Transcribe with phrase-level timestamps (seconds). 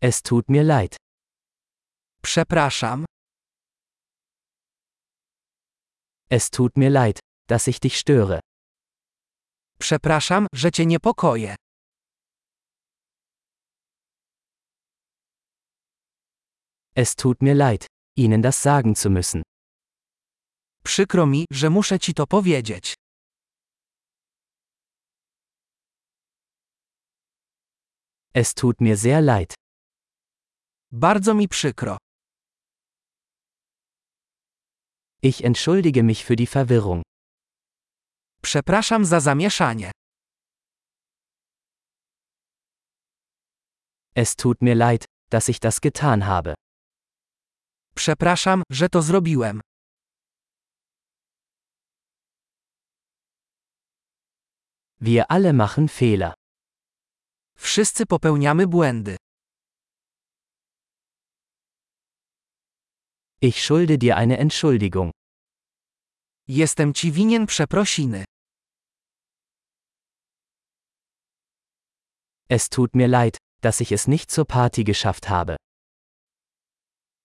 [0.00, 0.96] Es tut mir leid.
[2.22, 3.04] Przepraszam.
[6.30, 8.40] Es tut mir leid, dass ich dich störe.
[9.80, 11.56] Przepraszam, że cię niepokoję.
[16.94, 17.86] Es tut mir leid,
[18.16, 19.42] Ihnen das sagen zu müssen.
[20.84, 22.94] Przykro mi, że muszę ci to powiedzieć.
[28.34, 29.54] Es tut mir sehr leid.
[30.92, 31.96] Bardzo mi przykro.
[35.22, 37.02] Ich entschuldige mich für die Verwirrung.
[38.42, 39.90] Przepraszam za zamieszanie.
[44.14, 46.54] Es tut mir leid, dass ich das getan habe.
[47.94, 49.60] Przepraszam, że to zrobiłem.
[55.00, 56.34] Wir alle machen Fehler.
[57.56, 59.17] Wszyscy popełniamy błędy.
[63.40, 65.12] Ich schulde dir eine Entschuldigung.
[66.48, 68.24] Jestem ci winien przeprosiny.
[72.48, 75.56] Es tut mir leid, dass ich es nicht zur Party geschafft habe.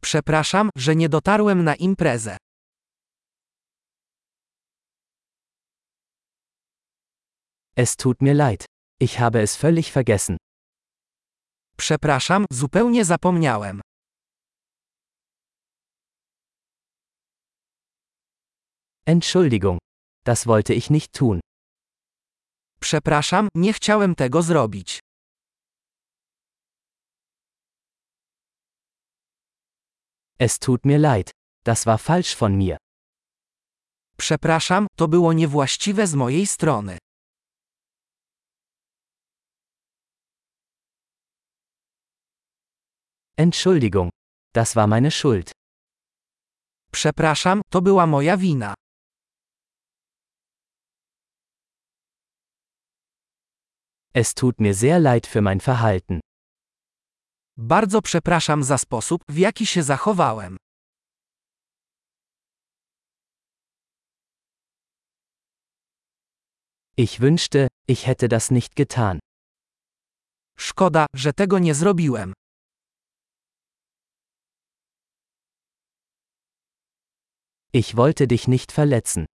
[0.00, 2.36] Przepraszam, że nie dotarłem na imprezę.
[7.76, 8.64] Es tut mir leid.
[9.00, 10.36] Ich habe es völlig vergessen.
[11.76, 13.80] Przepraszam, zupełnie zapomniałem.
[19.08, 19.78] Entschuldigung.
[20.24, 21.40] Das wollte ich nicht tun.
[22.80, 25.00] Przepraszam, nie chciałem tego zrobić.
[30.38, 31.30] Es tut mir leid.
[31.64, 32.76] Das war falsch von mir.
[34.18, 36.98] Przepraszam, to było niewłaściwe z mojej strony.
[43.36, 44.10] Entschuldigung.
[44.54, 45.52] Das war meine Schuld.
[46.92, 48.74] Przepraszam, to była moja wina.
[54.20, 56.20] Es tut mir sehr leid für mein Verhalten.
[57.56, 60.56] Bardzo przepraszam za sposób, w jaki się zachowałem.
[66.96, 69.18] Ich wünschte, ich hätte das nicht getan.
[70.58, 72.32] Szkoda, że tego nie zrobiłem.
[77.72, 79.26] Ich wollte dich nicht verletzen.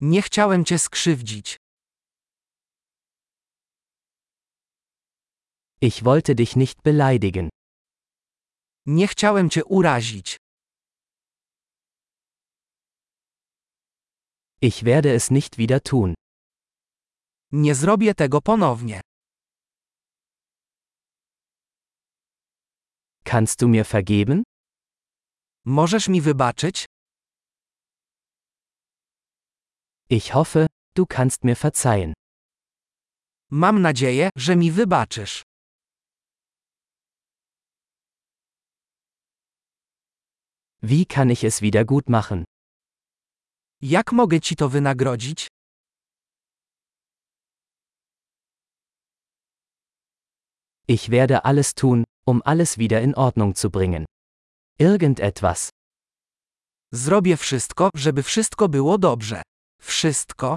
[0.00, 1.56] Nie chciałem cię skrzywdzić.
[5.80, 7.48] Ich wollte dich nicht beleidigen.
[8.86, 10.36] Nie chciałem cię urazić.
[14.60, 16.14] Ich werde es nicht wieder tun.
[17.52, 19.00] Nie zrobię tego ponownie.
[23.24, 24.42] Kannst du mir vergeben?
[25.64, 26.86] Możesz mi wybaczyć?
[30.08, 32.12] Ich hoffe, du kannst mir verzeihen.
[33.50, 35.45] Mam nadzieję, że mi wybaczysz.
[40.88, 42.44] Wie kann ich es wieder gut machen?
[43.82, 45.48] Jak mogę ci to wynagrodzić?
[50.88, 54.04] Ich werde alles tun, um alles wieder in Ordnung zu bringen.
[54.78, 55.70] Irgendetwas.
[56.92, 59.42] Zrobię wszystko, żeby wszystko było dobrze.
[59.82, 60.56] Wszystko?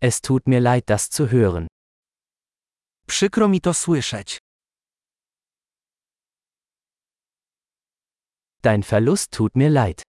[0.00, 1.66] Es tut mir leid, das zu hören.
[3.06, 4.38] Przykro mi to słyszeć.
[8.62, 10.02] Dein Verlust tut mir leid.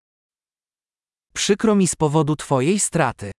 [1.33, 3.31] Przykro mi z powodu twojej straty.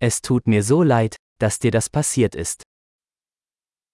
[0.00, 2.62] Es tut mir so leid, dass dir das passiert ist.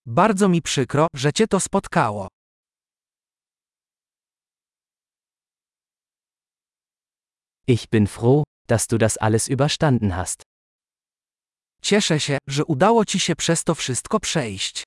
[0.07, 2.29] Bardzo mi przykro, że cię to spotkało.
[7.67, 10.43] Ich bin froh, dass du das alles überstanden hast.
[11.83, 14.85] Cieszę się, że udało ci się przez to wszystko przejść.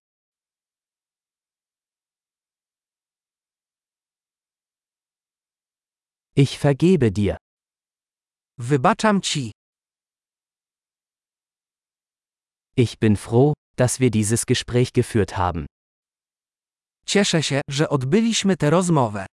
[6.36, 7.38] Ich vergebe dir.
[8.58, 9.52] Wybaczam ci.
[12.78, 15.66] Ich bin froh, dass wir dieses Gespräch geführt haben.
[17.06, 19.26] Cieszę się, że odbyliśmy tę rozmowę.